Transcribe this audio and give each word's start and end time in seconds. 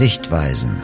Sichtweisen. 0.00 0.80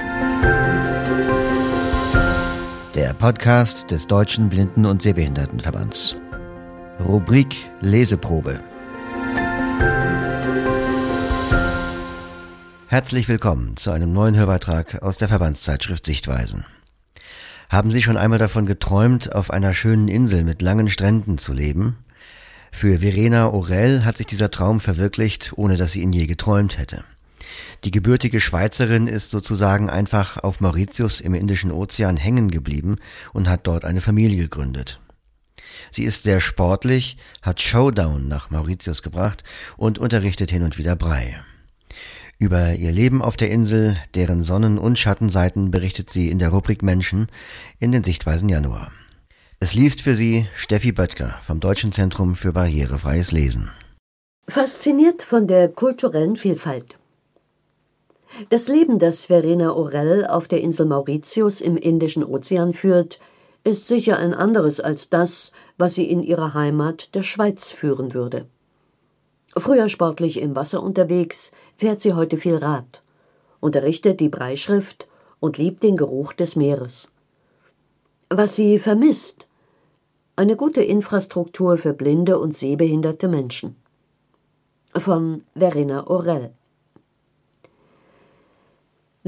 Der 2.95 3.15
Podcast 3.19 3.91
des 3.91 4.07
Deutschen 4.07 4.51
Blinden- 4.51 4.85
und 4.85 5.01
Sehbehindertenverbands. 5.01 6.17
Rubrik 7.03 7.57
Leseprobe. 7.81 8.63
Herzlich 12.89 13.27
willkommen 13.29 13.79
zu 13.79 13.91
einem 13.91 14.13
neuen 14.13 14.37
Hörbeitrag 14.37 15.03
aus 15.03 15.17
der 15.17 15.29
Verbandszeitschrift 15.29 16.05
Sichtweisen. 16.05 16.67
Haben 17.71 17.93
Sie 17.93 18.03
schon 18.03 18.19
einmal 18.19 18.39
davon 18.39 18.67
geträumt, 18.67 19.35
auf 19.35 19.51
einer 19.51 19.73
schönen 19.73 20.09
Insel 20.09 20.45
mit 20.45 20.61
langen 20.61 20.91
Stränden 20.91 21.39
zu 21.39 21.55
leben? 21.55 21.97
Für 22.71 22.99
Verena 22.99 23.49
Orell 23.49 24.05
hat 24.05 24.19
sich 24.19 24.27
dieser 24.27 24.51
Traum 24.51 24.79
verwirklicht, 24.79 25.55
ohne 25.57 25.79
dass 25.79 25.93
sie 25.93 26.03
ihn 26.03 26.13
je 26.13 26.27
geträumt 26.27 26.77
hätte. 26.77 27.03
Die 27.85 27.91
gebürtige 27.91 28.41
Schweizerin 28.41 29.07
ist 29.07 29.31
sozusagen 29.31 29.91
einfach 29.91 30.43
auf 30.43 30.61
Mauritius 30.61 31.21
im 31.21 31.35
Indischen 31.35 31.73
Ozean 31.73 32.17
hängen 32.17 32.51
geblieben 32.51 32.97
und 33.33 33.49
hat 33.49 33.67
dort 33.67 33.85
eine 33.85 34.01
Familie 34.01 34.43
gegründet. 34.43 35.01
Sie 35.91 36.05
ist 36.05 36.23
sehr 36.23 36.41
sportlich, 36.41 37.17
hat 37.43 37.61
Showdown 37.61 38.29
nach 38.29 38.51
Mauritius 38.51 39.03
gebracht 39.03 39.45
und 39.77 39.99
unterrichtet 39.99 40.51
hin 40.51 40.63
und 40.63 40.79
wieder 40.79 40.97
Brei. 40.97 41.43
Über 42.39 42.75
ihr 42.75 42.93
Leben 42.93 43.23
auf 43.23 43.37
der 43.37 43.51
Insel, 43.51 43.97
deren 44.15 44.43
Sonnen- 44.43 44.79
und 44.79 44.99
Schattenseiten 44.99 45.71
berichtet 45.71 46.11
sie 46.11 46.29
in 46.29 46.39
der 46.39 46.51
Rubrik 46.51 46.83
Menschen 46.83 47.29
in 47.79 47.93
den 47.93 48.05
Sichtweisen 48.05 48.49
Januar. 48.49 48.93
Es 49.59 49.73
liest 49.73 50.03
für 50.03 50.15
Sie 50.15 50.47
Steffi 50.55 50.93
Böttger 50.93 51.41
vom 51.43 51.61
Deutschen 51.61 51.93
Zentrum 51.93 52.35
für 52.35 52.53
barrierefreies 52.53 53.33
Lesen. 53.33 53.71
Fasziniert 54.47 55.23
von 55.23 55.49
der 55.49 55.69
kulturellen 55.69 56.37
Vielfalt. 56.37 56.99
Das 58.51 58.69
Leben, 58.69 58.99
das 58.99 59.25
Verena 59.25 59.73
Orell 59.75 60.27
auf 60.27 60.47
der 60.47 60.61
Insel 60.61 60.85
Mauritius 60.85 61.63
im 61.63 61.79
Indischen 61.79 62.23
Ozean 62.23 62.75
führt, 62.75 63.19
ist 63.65 63.87
sicher 63.87 64.19
ein 64.19 64.35
anderes 64.35 64.79
als 64.79 65.09
das, 65.09 65.53
was 65.79 65.95
sie 65.95 66.05
in 66.05 66.23
ihrer 66.23 66.53
Heimat 66.53 67.15
der 67.15 67.23
Schweiz 67.23 67.71
führen 67.71 68.13
würde. 68.13 68.47
Früher 69.57 69.89
sportlich 69.89 70.39
im 70.41 70.55
Wasser 70.55 70.83
unterwegs, 70.83 71.51
fährt 71.77 72.03
sie 72.03 72.13
heute 72.13 72.37
viel 72.37 72.57
Rad, 72.57 73.03
unterrichtet 73.61 74.21
die 74.21 74.29
Breischrift 74.29 75.09
und 75.41 75.57
liebt 75.57 75.83
den 75.83 75.97
Geruch 75.97 76.35
des 76.35 76.57
Meeres. 76.57 77.11
Was 78.29 78.55
sie 78.55 78.79
vermisst, 78.79 79.47
eine 80.37 80.57
gute 80.57 80.83
Infrastruktur 80.83 81.79
für 81.79 81.95
blinde 81.95 82.39
und 82.39 82.55
sehbehinderte 82.55 83.29
Menschen. 83.29 83.77
Von 84.95 85.45
Verena 85.55 86.07
Orell 86.07 86.53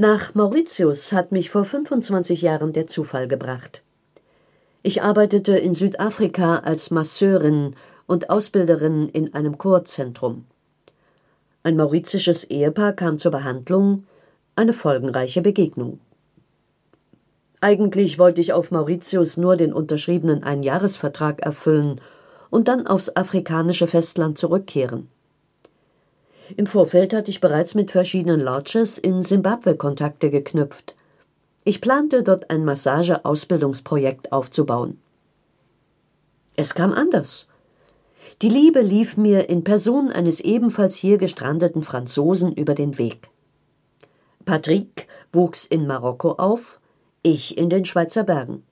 Nach 0.01 0.33
Mauritius 0.33 1.11
hat 1.11 1.33
mich 1.33 1.49
vor 1.49 1.65
25 1.65 2.41
Jahren 2.41 2.71
der 2.71 2.87
Zufall 2.87 3.27
gebracht. 3.27 3.83
Ich 4.81 5.01
arbeitete 5.01 5.57
in 5.57 5.75
Südafrika 5.75 6.59
als 6.59 6.89
Masseurin 6.89 7.75
und 8.07 8.29
Ausbilderin 8.29 9.09
in 9.09 9.33
einem 9.33 9.57
Chorzentrum. 9.57 10.45
Ein 11.63 11.75
mauritisches 11.75 12.45
Ehepaar 12.45 12.93
kam 12.93 13.19
zur 13.19 13.33
Behandlung, 13.33 14.05
eine 14.55 14.71
folgenreiche 14.71 15.41
Begegnung. 15.41 15.99
Eigentlich 17.59 18.17
wollte 18.17 18.39
ich 18.39 18.53
auf 18.53 18.71
Mauritius 18.71 19.35
nur 19.35 19.57
den 19.57 19.73
unterschriebenen 19.73 20.43
Einjahresvertrag 20.43 21.41
erfüllen 21.41 21.99
und 22.49 22.69
dann 22.69 22.87
aufs 22.87 23.17
afrikanische 23.17 23.87
Festland 23.87 24.37
zurückkehren. 24.37 25.09
Im 26.57 26.65
Vorfeld 26.65 27.13
hatte 27.13 27.29
ich 27.29 27.41
bereits 27.41 27.75
mit 27.75 27.91
verschiedenen 27.91 28.39
Lodges 28.39 28.97
in 28.97 29.21
Simbabwe 29.21 29.75
Kontakte 29.75 30.29
geknüpft. 30.29 30.95
Ich 31.63 31.81
plante, 31.81 32.23
dort 32.23 32.49
ein 32.49 32.65
Massage-Ausbildungsprojekt 32.65 34.31
aufzubauen. 34.31 34.97
Es 36.55 36.73
kam 36.73 36.93
anders. 36.93 37.47
Die 38.41 38.49
Liebe 38.49 38.81
lief 38.81 39.17
mir 39.17 39.49
in 39.49 39.63
Person 39.63 40.09
eines 40.09 40.39
ebenfalls 40.39 40.95
hier 40.95 41.17
gestrandeten 41.17 41.83
Franzosen 41.83 42.53
über 42.53 42.73
den 42.73 42.97
Weg. 42.97 43.29
Patrick 44.45 45.07
wuchs 45.31 45.65
in 45.65 45.85
Marokko 45.85 46.31
auf, 46.33 46.79
ich 47.21 47.57
in 47.57 47.69
den 47.69 47.85
Schweizer 47.85 48.23
Bergen. 48.23 48.63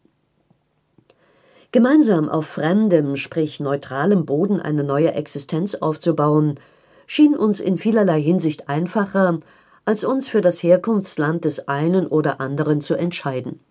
Gemeinsam 1.72 2.30
auf 2.30 2.48
fremdem, 2.48 3.18
sprich 3.18 3.60
neutralem 3.60 4.26
Boden 4.26 4.60
eine 4.60 4.84
neue 4.84 5.14
Existenz 5.14 5.76
aufzubauen, 5.76 6.60
schien 7.08 7.36
uns 7.36 7.60
in 7.60 7.78
vielerlei 7.78 8.22
Hinsicht 8.22 8.70
einfacher, 8.70 9.40
als 9.86 10.04
uns 10.04 10.28
für 10.28 10.42
das 10.42 10.62
Herkunftsland 10.62 11.46
des 11.46 11.68
einen 11.68 12.06
oder 12.06 12.40
anderen 12.42 12.82
zu 12.82 12.96
entscheiden. 12.96 13.62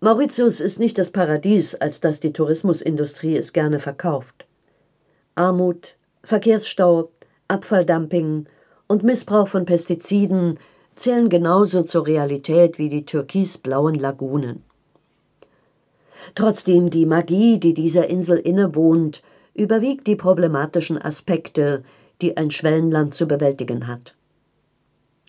Mauritius 0.00 0.60
ist 0.60 0.78
nicht 0.78 0.98
das 0.98 1.10
Paradies, 1.10 1.74
als 1.74 2.00
das 2.00 2.20
die 2.20 2.32
Tourismusindustrie 2.32 3.36
es 3.36 3.52
gerne 3.52 3.78
verkauft. 3.78 4.46
Armut, 5.34 5.96
Verkehrsstau, 6.24 7.10
Abfalldumping 7.48 8.46
und 8.88 9.02
Missbrauch 9.02 9.48
von 9.48 9.64
Pestiziden 9.64 10.58
zählen 10.96 11.28
genauso 11.28 11.82
zur 11.82 12.06
Realität 12.06 12.78
wie 12.78 12.88
die 12.88 13.04
türkisblauen 13.04 13.94
Lagunen. 13.94 14.62
Trotzdem 16.34 16.90
die 16.90 17.06
Magie, 17.06 17.58
die 17.58 17.74
dieser 17.74 18.08
Insel 18.08 18.38
innewohnt, 18.38 19.22
überwiegt 19.54 20.06
die 20.06 20.16
problematischen 20.16 21.00
Aspekte, 21.00 21.84
die 22.20 22.36
ein 22.36 22.50
Schwellenland 22.50 23.14
zu 23.14 23.26
bewältigen 23.26 23.86
hat. 23.86 24.14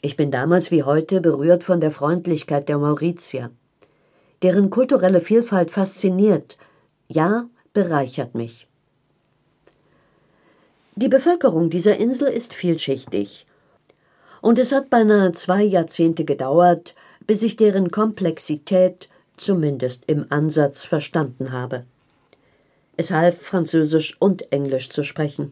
Ich 0.02 0.18
bin 0.18 0.32
damals 0.32 0.72
wie 0.72 0.84
heute 0.84 1.22
berührt 1.22 1.64
von 1.64 1.82
der 1.82 1.92
Freundlichkeit 1.92 2.70
der 2.70 2.78
Mauritier. 2.78 3.52
Deren 4.42 4.70
kulturelle 4.70 5.22
Vielfalt 5.22 5.72
fasziniert, 5.72 6.58
ja, 7.08 7.48
bereichert 7.74 8.36
mich. 8.36 8.68
Die 10.96 11.08
Bevölkerung 11.08 11.70
dieser 11.70 11.98
Insel 11.98 12.28
ist 12.28 12.54
vielschichtig 12.54 13.48
und 14.42 14.60
es 14.60 14.72
hat 14.72 14.90
beinahe 14.90 15.32
zwei 15.32 15.64
Jahrzehnte 15.64 16.26
gedauert, 16.26 16.96
bis 17.26 17.42
ich 17.42 17.56
deren 17.56 17.90
Komplexität 17.90 19.10
zumindest 19.38 20.04
im 20.08 20.26
Ansatz 20.30 20.84
verstanden 20.84 21.52
habe. 21.52 21.86
Es 23.03 23.12
half, 23.12 23.41
Französisch 23.41 24.16
und 24.19 24.53
Englisch 24.53 24.90
zu 24.90 25.03
sprechen. 25.03 25.52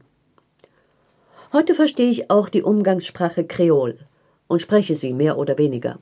Heute 1.52 1.76
verstehe 1.76 2.10
ich 2.10 2.32
auch 2.32 2.48
die 2.48 2.64
Umgangssprache 2.64 3.44
Kreol 3.44 4.00
und 4.48 4.62
spreche 4.62 4.96
sie 4.96 5.14
mehr 5.14 5.38
oder 5.38 5.58
weniger. 5.58 6.00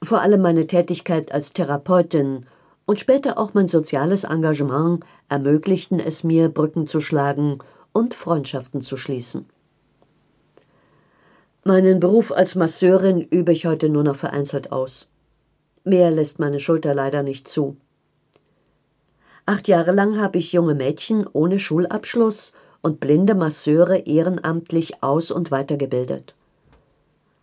Vor 0.00 0.20
allem 0.20 0.40
meine 0.40 0.68
Tätigkeit 0.68 1.32
als 1.32 1.54
Therapeutin 1.54 2.46
und 2.86 3.00
später 3.00 3.36
auch 3.36 3.54
mein 3.54 3.66
soziales 3.66 4.22
Engagement 4.22 5.02
ermöglichten 5.28 5.98
es 5.98 6.22
mir, 6.22 6.48
Brücken 6.50 6.86
zu 6.86 7.00
schlagen 7.00 7.58
und 7.92 8.14
Freundschaften 8.14 8.80
zu 8.80 8.96
schließen. 8.96 9.46
Meinen 11.64 11.98
Beruf 11.98 12.30
als 12.30 12.54
Masseurin 12.54 13.22
übe 13.22 13.50
ich 13.50 13.66
heute 13.66 13.88
nur 13.88 14.04
noch 14.04 14.14
vereinzelt 14.14 14.70
aus. 14.70 15.08
Mehr 15.82 16.12
lässt 16.12 16.38
meine 16.38 16.60
Schulter 16.60 16.94
leider 16.94 17.24
nicht 17.24 17.48
zu. 17.48 17.76
Acht 19.44 19.66
Jahre 19.66 19.90
lang 19.90 20.20
habe 20.20 20.38
ich 20.38 20.52
junge 20.52 20.74
Mädchen 20.74 21.26
ohne 21.32 21.58
Schulabschluss 21.58 22.52
und 22.80 23.00
blinde 23.00 23.34
Masseure 23.34 23.98
ehrenamtlich 23.98 25.02
aus- 25.02 25.32
und 25.32 25.50
weitergebildet. 25.50 26.34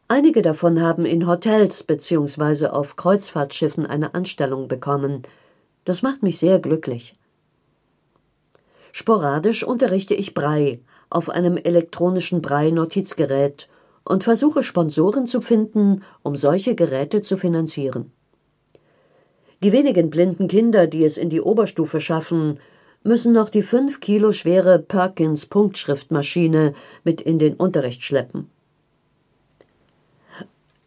Einige 0.08 0.42
davon 0.42 0.82
haben 0.82 1.06
in 1.06 1.28
Hotels 1.28 1.84
bzw. 1.84 2.68
auf 2.68 2.96
Kreuzfahrtschiffen 2.96 3.86
eine 3.86 4.16
Anstellung 4.16 4.68
bekommen. 4.68 5.24
Das 5.86 6.02
macht 6.02 6.24
mich 6.24 6.40
sehr 6.40 6.60
glücklich. 6.60 7.16
Sporadisch 8.92 9.63
unterrichte 9.63 10.16
ich 10.16 10.34
Brei 10.34 10.80
auf 11.10 11.30
einem 11.30 11.57
elektronischen 11.57 12.42
Brei-Notizgerät 12.42 13.68
und 14.04 14.24
versuche 14.24 14.63
Sponsoren 14.63 15.28
zu 15.28 15.42
finden, 15.42 16.04
um 16.24 16.36
solche 16.36 16.75
Geräte 16.75 17.22
zu 17.22 17.38
finanzieren. 17.38 18.12
Die 19.61 19.71
wenigen 19.73 20.09
blinden 20.09 20.47
Kinder, 20.47 20.88
die 20.88 21.03
es 21.03 21.17
in 21.17 21.29
die 21.29 21.41
Oberstufe 21.41 22.00
schaffen, 22.00 22.59
müssen 23.03 23.33
noch 23.33 23.50
die 23.50 23.63
fünf 23.63 24.00
Kilo 24.00 24.31
schwere 24.31 24.79
Perkins 24.79 25.45
Punktschriftmaschine 25.45 26.73
mit 27.03 27.21
in 27.21 27.39
den 27.39 27.56
Unterricht 27.56 28.03
schleppen. 28.03 28.50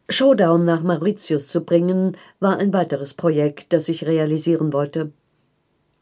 Showdown 0.08 0.64
nach 0.64 0.82
Mauritius 0.82 1.48
zu 1.48 1.62
bringen, 1.62 2.16
war 2.40 2.58
ein 2.58 2.72
weiteres 2.72 3.14
Projekt, 3.14 3.72
das 3.72 3.88
ich 3.88 4.06
realisieren 4.06 4.72
wollte. 4.72 5.12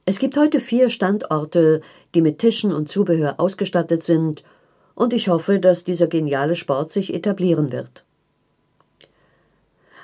Es 0.04 0.18
gibt 0.18 0.36
heute 0.36 0.60
vier 0.60 0.90
Standorte, 0.90 1.82
die 2.14 2.22
mit 2.22 2.38
Tischen 2.38 2.72
und 2.72 2.88
Zubehör 2.88 3.38
ausgestattet 3.38 4.02
sind 4.02 4.42
und 4.94 5.12
ich 5.12 5.28
hoffe, 5.28 5.60
dass 5.60 5.84
dieser 5.84 6.08
geniale 6.08 6.56
Sport 6.56 6.90
sich 6.90 7.14
etablieren 7.14 7.70
wird. 7.72 8.04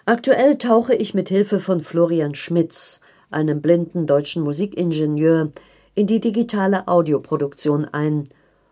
Aktuell 0.09 0.57
tauche 0.57 0.95
ich 0.95 1.15
mit 1.15 1.31
Hilfe 1.31 1.59
von 1.59 1.81
Florian 1.81 2.37
Schmitz, 2.37 3.01
einem 3.33 3.61
blinden 3.61 4.07
deutschen 4.07 4.45
Musikingenieur, 4.45 5.51
in 5.97 6.07
die 6.07 6.21
digitale 6.21 6.87
Audioproduktion 6.87 7.85
ein 7.87 8.29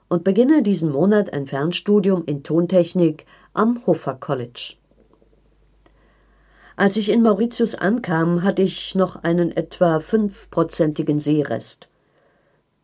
und 0.09 0.23
beginne 0.23 0.63
diesen 0.63 0.93
Monat 0.93 1.33
ein 1.33 1.49
Fernstudium 1.49 2.23
in 2.27 2.45
Tontechnik 2.45 3.27
am 3.53 3.85
Hofer 3.85 4.15
College. 4.15 4.75
Als 6.77 6.97
ich 6.97 7.09
in 7.09 7.23
Mauritius 7.23 7.75
ankam, 7.75 8.45
hatte 8.45 8.63
ich 8.63 8.95
noch 8.95 9.25
einen 9.25 9.51
etwa 9.57 9.99
fünfprozentigen 9.99 11.19
Seerest. 11.19 11.89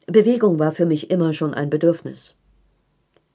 Bewegung 0.07 0.59
war 0.59 0.73
für 0.73 0.87
mich 0.87 1.09
immer 1.09 1.35
schon 1.35 1.55
ein 1.55 1.71
Bedürfnis. 1.71 2.35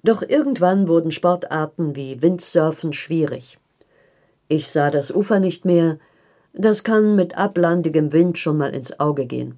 Doch 0.03 0.21
irgendwann 0.21 0.89
wurden 0.89 1.11
Sportarten 1.13 1.95
wie 1.95 2.21
Windsurfen 2.21 2.91
schwierig. 2.91 3.59
Ich 4.47 4.69
sah 4.69 4.91
das 4.91 5.11
Ufer 5.11 5.39
nicht 5.39 5.65
mehr, 5.65 5.97
das 6.53 6.83
kann 6.83 7.15
mit 7.15 7.37
ablandigem 7.37 8.13
Wind 8.13 8.37
schon 8.37 8.57
mal 8.57 8.73
ins 8.73 8.99
Auge 8.99 9.25
gehen. 9.25 9.57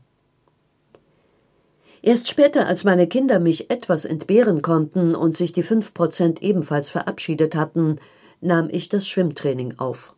Erst 2.01 2.29
später, 2.29 2.67
als 2.67 2.83
meine 2.83 3.07
Kinder 3.07 3.39
mich 3.39 3.69
etwas 3.69 4.05
entbehren 4.05 4.61
konnten 4.61 5.13
und 5.15 5.35
sich 5.35 5.51
die 5.51 5.63
fünf 5.63 5.93
Prozent 5.93 6.41
ebenfalls 6.41 6.89
verabschiedet 6.89 7.55
hatten, 7.55 7.99
nahm 8.39 8.69
ich 8.71 8.87
das 8.87 9.07
Schwimmtraining 9.07 9.75
auf. 9.77 10.15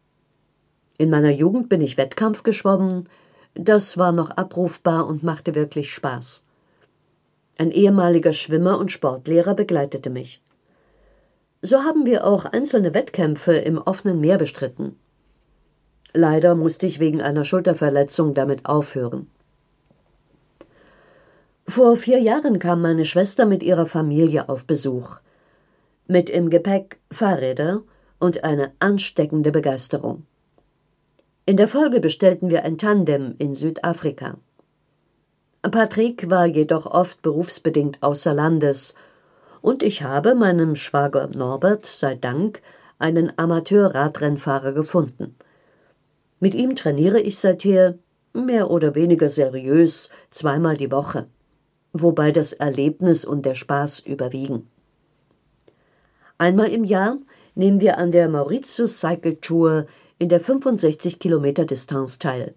In 0.98 1.10
meiner 1.10 1.32
Jugend 1.32 1.70
bin 1.70 1.82
ich 1.82 1.98
Wettkampf 1.98 2.44
geschwommen, 2.44 3.08
das 3.56 3.98
war 3.98 4.12
noch 4.12 4.30
abrufbar 4.32 5.08
und 5.08 5.24
machte 5.24 5.56
wirklich 5.56 5.92
Spaß. 5.92 6.44
Ein 7.58 7.72
ehemaliger 7.72 8.34
Schwimmer 8.34 8.78
und 8.78 8.92
Sportlehrer 8.92 9.54
begleitete 9.54 10.10
mich. 10.10 10.40
So 11.62 11.84
haben 11.84 12.06
wir 12.06 12.26
auch 12.26 12.46
einzelne 12.46 12.94
Wettkämpfe 12.94 13.54
im 13.54 13.78
offenen 13.78 14.20
Meer 14.20 14.38
bestritten. 14.38 14.98
Leider 16.14 16.56
musste 16.56 16.86
ich 16.86 17.00
wegen 17.00 17.22
einer 17.22 17.46
Schulterverletzung 17.46 18.34
damit 18.34 18.66
aufhören. 18.66 19.28
Vor 21.68 21.98
vier 21.98 22.20
Jahren 22.20 22.58
kam 22.58 22.82
meine 22.82 23.06
Schwester 23.06 23.46
mit 23.46 23.62
ihrer 23.62 23.86
Familie 23.86 24.50
auf 24.50 24.66
Besuch. 24.66 25.20
Mit 26.08 26.30
im 26.30 26.50
Gepäck 26.50 27.00
Fahrräder 27.12 27.84
und 28.20 28.44
eine 28.44 28.72
ansteckende 28.80 29.52
Begeisterung. 29.52 30.26
In 31.46 31.58
der 31.58 31.68
Folge 31.68 32.00
bestellten 32.00 32.50
wir 32.50 32.64
ein 32.64 32.78
Tandem 32.78 33.36
in 33.38 33.54
Südafrika. 33.54 34.38
Patrick 35.62 36.30
war 36.30 36.46
jedoch 36.46 36.86
oft 36.86 37.22
berufsbedingt 37.22 38.02
außer 38.02 38.34
Landes, 38.34 38.96
und 39.62 39.84
ich 39.84 40.04
habe 40.04 40.36
meinem 40.36 40.76
Schwager 40.76 41.28
Norbert 41.28 41.86
sei 41.86 42.16
Dank 42.16 42.62
einen 42.98 43.32
Amateur-Radrennfahrer 43.38 44.74
gefunden. 44.74 45.36
Mit 46.40 46.54
ihm 46.54 46.76
trainiere 46.76 47.20
ich 47.20 47.40
seither 47.40 47.98
mehr 48.34 48.70
oder 48.70 48.96
weniger 48.96 49.30
seriös 49.30 50.10
zweimal 50.32 50.78
die 50.78 50.92
Woche, 50.92 51.28
wobei 51.94 52.32
das 52.32 52.54
Erlebnis 52.54 53.26
und 53.26 53.46
der 53.46 53.56
Spaß 53.56 54.00
überwiegen. 54.00 54.68
Einmal 56.38 56.70
im 56.70 56.84
Jahr 56.84 57.18
nehmen 57.56 57.82
wir 57.82 57.98
an 57.98 58.12
der 58.12 58.30
Mauritius 58.30 59.00
Cycle 59.00 59.38
Tour 59.42 59.88
in 60.18 60.30
der 60.30 60.40
65 60.40 61.20
Kilometer 61.20 61.66
Distanz 61.66 62.20
teil. 62.20 62.56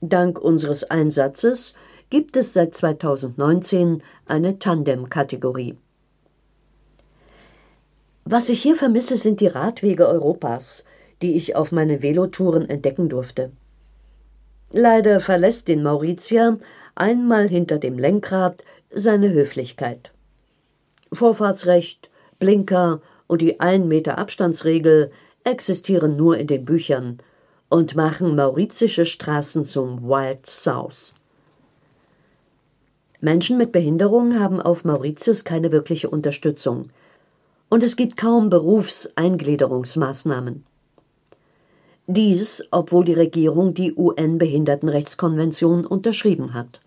Dank 0.00 0.38
unseres 0.38 0.84
Einsatzes 0.84 1.74
gibt 2.10 2.36
es 2.36 2.52
seit 2.52 2.74
2019 2.74 4.02
eine 4.26 4.58
Tandem-Kategorie. 4.58 5.76
Was 8.24 8.48
ich 8.48 8.62
hier 8.62 8.76
vermisse, 8.76 9.18
sind 9.18 9.40
die 9.40 9.46
Radwege 9.46 10.08
Europas, 10.08 10.84
die 11.22 11.36
ich 11.36 11.56
auf 11.56 11.72
meinen 11.72 12.02
Velotouren 12.02 12.68
entdecken 12.68 13.08
durfte. 13.08 13.52
Leider 14.72 15.20
verlässt 15.20 15.68
den 15.68 15.82
Mauritier 15.82 16.58
einmal 16.94 17.48
hinter 17.48 17.78
dem 17.78 17.98
Lenkrad 17.98 18.64
seine 18.92 19.32
Höflichkeit. 19.32 20.12
Vorfahrtsrecht, 21.12 22.10
Blinker 22.38 23.00
und 23.26 23.42
die 23.42 23.60
1 23.60 23.86
Meter 23.86 24.18
Abstandsregel 24.18 25.10
existieren 25.44 26.16
nur 26.16 26.36
in 26.36 26.46
den 26.46 26.64
Büchern 26.64 27.18
und 27.68 27.94
machen 27.94 28.36
mauritische 28.36 29.06
Straßen 29.06 29.64
zum 29.64 30.02
Wild 30.02 30.46
South. 30.46 31.14
Menschen 33.20 33.56
mit 33.56 33.72
Behinderung 33.72 34.38
haben 34.38 34.60
auf 34.60 34.84
Mauritius 34.84 35.44
keine 35.44 35.72
wirkliche 35.72 36.10
Unterstützung. 36.10 36.90
Und 37.68 37.82
es 37.82 37.96
gibt 37.96 38.16
kaum 38.16 38.48
Berufseingliederungsmaßnahmen. 38.50 40.64
Dies, 42.06 42.62
obwohl 42.70 43.04
die 43.04 43.14
Regierung 43.14 43.74
die 43.74 43.92
UN-Behindertenrechtskonvention 43.94 45.84
unterschrieben 45.84 46.54
hat. 46.54 46.80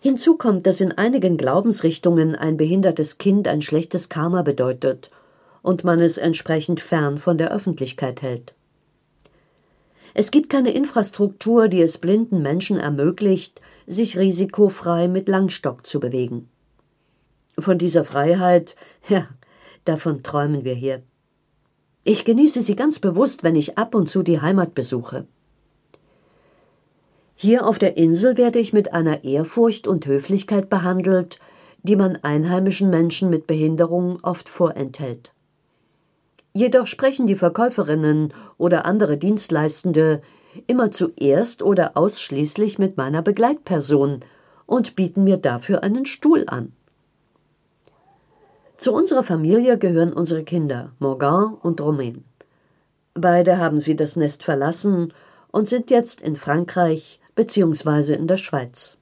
Hinzu 0.00 0.36
kommt, 0.36 0.66
dass 0.66 0.82
in 0.82 0.92
einigen 0.92 1.38
Glaubensrichtungen 1.38 2.34
ein 2.34 2.58
behindertes 2.58 3.16
Kind 3.16 3.48
ein 3.48 3.62
schlechtes 3.62 4.10
Karma 4.10 4.42
bedeutet 4.42 5.10
und 5.62 5.82
man 5.82 5.98
es 6.00 6.18
entsprechend 6.18 6.80
fern 6.80 7.16
von 7.16 7.38
der 7.38 7.50
Öffentlichkeit 7.50 8.20
hält. 8.20 8.52
Es 10.12 10.30
gibt 10.30 10.50
keine 10.50 10.72
Infrastruktur, 10.72 11.68
die 11.68 11.80
es 11.80 11.96
blinden 11.96 12.42
Menschen 12.42 12.78
ermöglicht, 12.78 13.62
sich 13.86 14.18
risikofrei 14.18 15.08
mit 15.08 15.28
Langstock 15.28 15.86
zu 15.86 16.00
bewegen. 16.00 16.48
Von 17.58 17.78
dieser 17.78 18.04
Freiheit, 18.04 18.74
ja, 19.08 19.28
davon 19.84 20.22
träumen 20.22 20.64
wir 20.64 20.74
hier. 20.74 21.02
Ich 22.02 22.24
genieße 22.24 22.62
sie 22.62 22.76
ganz 22.76 22.98
bewusst, 22.98 23.42
wenn 23.42 23.56
ich 23.56 23.78
ab 23.78 23.94
und 23.94 24.08
zu 24.08 24.22
die 24.22 24.40
Heimat 24.40 24.74
besuche. 24.74 25.26
Hier 27.36 27.66
auf 27.66 27.78
der 27.78 27.96
Insel 27.96 28.36
werde 28.36 28.58
ich 28.58 28.72
mit 28.72 28.92
einer 28.92 29.24
Ehrfurcht 29.24 29.86
und 29.86 30.06
Höflichkeit 30.06 30.68
behandelt, 30.68 31.40
die 31.82 31.96
man 31.96 32.16
einheimischen 32.16 32.90
Menschen 32.90 33.30
mit 33.30 33.46
Behinderung 33.46 34.18
oft 34.22 34.48
vorenthält. 34.48 35.32
Jedoch 36.52 36.86
sprechen 36.86 37.26
die 37.26 37.36
Verkäuferinnen 37.36 38.32
oder 38.58 38.84
andere 38.86 39.16
Dienstleistende 39.16 40.22
immer 40.66 40.90
zuerst 40.90 41.62
oder 41.62 41.96
ausschließlich 41.96 42.78
mit 42.78 42.96
meiner 42.96 43.22
Begleitperson 43.22 44.20
und 44.66 44.96
bieten 44.96 45.24
mir 45.24 45.36
dafür 45.36 45.82
einen 45.82 46.06
Stuhl 46.06 46.44
an. 46.46 46.72
Zu 48.76 48.92
unserer 48.92 49.22
Familie 49.22 49.78
gehören 49.78 50.12
unsere 50.12 50.44
Kinder 50.44 50.92
Morgan 50.98 51.54
und 51.54 51.80
Romain. 51.80 52.24
Beide 53.14 53.58
haben 53.58 53.80
sie 53.80 53.96
das 53.96 54.16
Nest 54.16 54.42
verlassen 54.42 55.12
und 55.52 55.68
sind 55.68 55.90
jetzt 55.90 56.20
in 56.20 56.36
Frankreich 56.36 57.20
bzw. 57.36 58.14
in 58.14 58.26
der 58.26 58.36
Schweiz. 58.36 58.98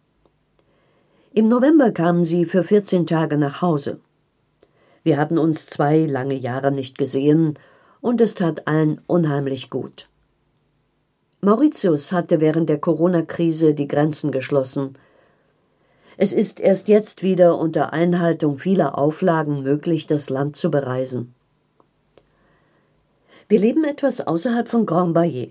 Im 1.34 1.48
November 1.48 1.92
kamen 1.92 2.24
sie 2.24 2.44
für 2.44 2.62
14 2.62 3.06
Tage 3.06 3.38
nach 3.38 3.62
Hause. 3.62 4.00
Wir 5.02 5.16
hatten 5.16 5.38
uns 5.38 5.66
zwei 5.66 6.04
lange 6.04 6.34
Jahre 6.34 6.70
nicht 6.70 6.98
gesehen, 6.98 7.58
und 8.02 8.20
es 8.20 8.34
tat 8.34 8.66
allen 8.66 9.00
unheimlich 9.06 9.70
gut. 9.70 10.08
Mauritius 11.44 12.12
hatte 12.12 12.40
während 12.40 12.68
der 12.68 12.78
Corona-Krise 12.78 13.74
die 13.74 13.88
Grenzen 13.88 14.30
geschlossen. 14.30 14.96
Es 16.16 16.32
ist 16.32 16.60
erst 16.60 16.86
jetzt 16.86 17.24
wieder 17.24 17.58
unter 17.58 17.92
Einhaltung 17.92 18.58
vieler 18.58 18.96
Auflagen 18.96 19.64
möglich, 19.64 20.06
das 20.06 20.30
Land 20.30 20.54
zu 20.54 20.70
bereisen. 20.70 21.34
Wir 23.48 23.58
leben 23.58 23.82
etwas 23.82 24.24
außerhalb 24.24 24.68
von 24.68 24.86
Grand 24.86 25.14
Baillet, 25.14 25.50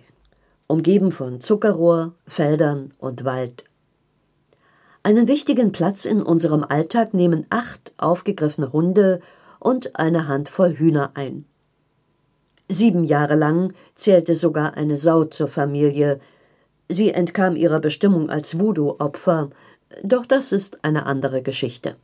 umgeben 0.67 1.11
von 1.11 1.41
Zuckerrohr, 1.41 2.13
Feldern 2.25 2.93
und 2.97 3.25
Wald. 3.25 3.65
Einen 5.03 5.27
wichtigen 5.27 5.73
Platz 5.73 6.05
in 6.05 6.23
unserem 6.23 6.63
Alltag 6.63 7.13
nehmen 7.13 7.45
acht 7.49 7.91
aufgegriffene 7.97 8.71
Hunde 8.71 9.19
und 9.59 9.97
eine 9.99 10.29
Handvoll 10.29 10.77
Hühner 10.77 11.11
ein. 11.15 11.43
Sieben 12.71 13.03
Jahre 13.03 13.35
lang 13.35 13.73
zählte 13.95 14.37
sogar 14.37 14.75
eine 14.75 14.97
Sau 14.97 15.25
zur 15.25 15.49
Familie. 15.49 16.21
Sie 16.87 17.09
entkam 17.11 17.57
ihrer 17.57 17.81
Bestimmung 17.81 18.29
als 18.29 18.61
Voodoo-Opfer, 18.61 19.49
doch 20.03 20.25
das 20.25 20.53
ist 20.53 20.81
eine 20.81 21.05
andere 21.05 21.41
Geschichte. 21.41 21.97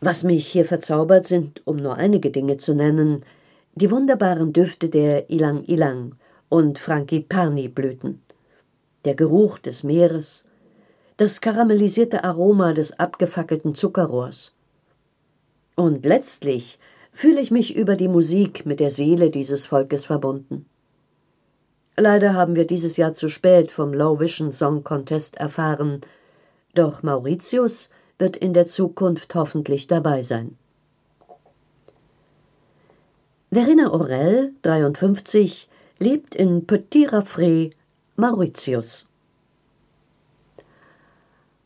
Was 0.00 0.22
mich 0.22 0.46
hier 0.46 0.64
verzaubert, 0.64 1.26
sind, 1.26 1.60
um 1.66 1.76
nur 1.76 1.96
einige 1.96 2.30
Dinge 2.30 2.56
zu 2.56 2.74
nennen, 2.74 3.26
die 3.74 3.90
wunderbaren 3.90 4.54
Düfte 4.54 4.88
der 4.88 5.28
Ilang-Ilang 5.28 6.14
und 6.48 6.78
Frangipani-Blüten, 6.78 8.22
der 9.04 9.14
Geruch 9.14 9.58
des 9.58 9.84
Meeres, 9.84 10.46
das 11.18 11.42
karamellisierte 11.42 12.24
Aroma 12.24 12.72
des 12.72 12.98
abgefackelten 12.98 13.74
Zuckerrohrs, 13.74 14.54
und 15.76 16.06
letztlich 16.06 16.78
fühle 17.12 17.40
ich 17.40 17.50
mich 17.50 17.76
über 17.76 17.96
die 17.96 18.08
Musik 18.08 18.66
mit 18.66 18.80
der 18.80 18.90
Seele 18.90 19.30
dieses 19.30 19.66
Volkes 19.66 20.04
verbunden. 20.04 20.66
Leider 21.96 22.34
haben 22.34 22.56
wir 22.56 22.66
dieses 22.66 22.96
Jahr 22.96 23.12
zu 23.12 23.28
spät 23.28 23.70
vom 23.70 23.92
Low 23.92 24.18
Vision 24.18 24.50
Song 24.50 24.82
Contest 24.82 25.36
erfahren, 25.36 26.00
doch 26.74 27.02
Mauritius 27.02 27.90
wird 28.18 28.36
in 28.36 28.54
der 28.54 28.66
Zukunft 28.66 29.34
hoffentlich 29.34 29.86
dabei 29.86 30.22
sein. 30.22 30.56
Verena 33.50 33.90
Aurel, 33.92 34.54
53, 34.62 35.68
lebt 35.98 36.34
in 36.34 36.66
Petit 36.66 37.12
Raffray, 37.12 37.72
Mauritius. 38.16 39.06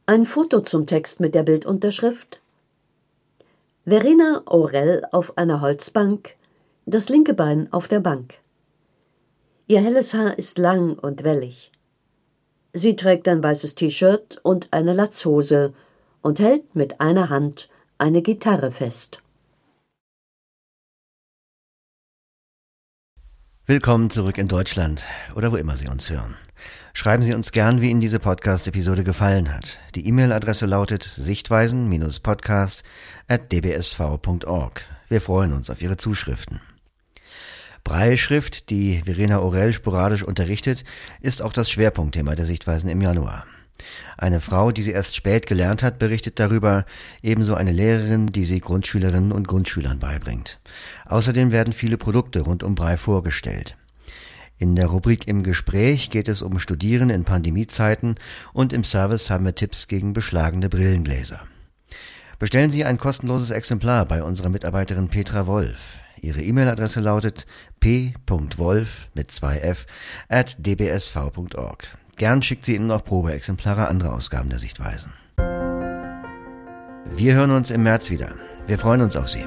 Ein 0.07 0.25
Foto 0.25 0.61
zum 0.61 0.87
Text 0.87 1.21
mit 1.21 1.35
der 1.37 1.45
Bildunterschrift 1.45 2.41
Verena 3.89 4.43
Aurel 4.47 5.05
auf 5.13 5.39
einer 5.39 5.61
Holzbank, 5.61 6.35
das 6.87 7.09
linke 7.09 7.35
Bein 7.35 7.73
auf 7.73 7.87
der 7.87 8.01
Bank. 8.01 8.35
Ihr 9.69 9.81
helles 9.81 10.13
Haar 10.13 10.37
ist 10.41 10.59
lang 10.59 10.99
und 10.99 11.23
wellig. 11.23 11.71
Sie 12.73 12.97
trägt 12.97 13.29
ein 13.29 13.45
weißes 13.45 13.77
T-Shirt 13.77 14.41
und 14.43 14.73
eine 14.73 14.93
Latzhose 14.93 15.73
und 16.21 16.41
hält 16.41 16.75
mit 16.75 17.01
einer 17.01 17.31
Hand 17.31 17.69
eine 17.97 18.23
Gitarre 18.23 18.73
fest. 18.73 19.23
Willkommen 23.69 24.11
zurück 24.11 24.39
in 24.39 24.47
Deutschland 24.47 25.05
oder 25.35 25.51
wo 25.51 25.57
immer 25.57 25.77
Sie 25.77 25.89
uns 25.89 26.09
hören. 26.09 26.37
Schreiben 26.95 27.25
Sie 27.25 27.35
uns 27.35 27.51
gern, 27.51 27.81
wie 27.81 27.91
Ihnen 27.91 28.01
diese 28.01 28.21
Podcast-Episode 28.21 29.03
gefallen 29.03 29.53
hat. 29.53 29.81
Die 29.97 30.07
E-Mail-Adresse 30.07 30.67
lautet 30.67 31.03
sichtweisen-podcast 31.03 32.85
at 33.27 33.51
dbsv.org. 33.51 34.85
Wir 35.09 35.21
freuen 35.21 35.53
uns 35.53 35.69
auf 35.69 35.83
Ihre 35.83 35.97
Zuschriften. 35.97 36.61
Breilschrift, 37.83 38.71
die 38.71 39.03
Verena 39.05 39.41
Orell 39.41 39.73
sporadisch 39.73 40.23
unterrichtet, 40.23 40.85
ist 41.21 41.43
auch 41.43 41.53
das 41.53 41.69
Schwerpunktthema 41.69 42.37
der 42.37 42.47
Sichtweisen 42.47 42.89
im 42.89 43.03
Januar. 43.03 43.49
Eine 44.19 44.41
Frau, 44.41 44.73
die 44.73 44.83
sie 44.83 44.93
erst 44.93 45.17
spät 45.17 45.47
gelernt 45.47 45.83
hat, 45.83 45.99
berichtet 45.99 46.39
darüber, 46.39 46.87
ebenso 47.23 47.55
eine 47.55 47.73
Lehrerin, 47.73 48.29
die 48.29 48.45
sie 48.45 48.61
Grundschülerinnen 48.61 49.33
und 49.33 49.47
Grundschülern 49.47 49.99
beibringt. 49.99 50.59
Außerdem 51.07 51.53
werden 51.53 51.73
viele 51.73 51.99
Produkte 51.99 52.41
rund 52.41 52.63
um 52.63 52.75
Brei 52.75 52.97
vorgestellt. 52.97 53.77
In 54.59 54.75
der 54.75 54.87
Rubrik 54.87 55.29
Im 55.29 55.43
Gespräch 55.43 56.09
geht 56.09 56.29
es 56.29 56.41
um 56.41 56.59
Studieren 56.59 57.11
in 57.11 57.25
Pandemiezeiten 57.25 58.15
und 58.55 58.73
im 58.73 58.85
Service 58.85 59.29
haben 59.29 59.45
wir 59.45 59.55
Tipps 59.55 59.87
gegen 59.87 60.15
beschlagene 60.15 60.71
Brillengläser. 60.71 61.41
Bestellen 62.39 62.71
Sie 62.71 62.85
ein 62.85 62.99
kostenloses 62.99 63.51
Exemplar 63.51 64.07
bei 64.07 64.23
unserer 64.23 64.49
Mitarbeiterin 64.49 65.09
Petra 65.09 65.47
Wolf. 65.47 65.99
Ihre 66.21 66.43
E-Mail-Adresse 66.43 67.01
lautet 67.01 67.47
p.wolf 67.81 69.09
mit 69.15 69.31
2f 69.31 69.87
at 70.29 70.57
dbsv.org. 70.59 71.89
Gern 72.17 72.43
schickt 72.43 72.65
sie 72.65 72.77
Ihnen 72.77 72.91
auch 72.91 73.05
Probeexemplare 73.05 73.89
anderer 73.89 74.15
Ausgaben 74.15 74.49
der 74.49 74.59
Sichtweisen. 74.59 75.13
Wir 77.05 77.35
hören 77.35 77.51
uns 77.51 77.71
im 77.71 77.83
März 77.83 78.11
wieder. 78.11 78.33
Wir 78.67 78.79
freuen 78.79 79.03
uns 79.03 79.17
auf 79.17 79.29
Sie. 79.29 79.45